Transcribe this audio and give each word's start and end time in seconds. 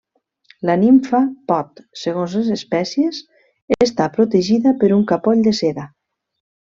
La 0.67 0.75
nimfa 0.83 1.19
pot, 1.51 1.83
segons 2.05 2.33
les 2.37 2.49
espècies, 2.55 3.19
estar 3.87 4.09
protegida 4.17 4.75
per 4.81 4.91
un 4.97 5.05
capoll 5.13 5.45
de 5.51 5.55
seda. 5.61 5.87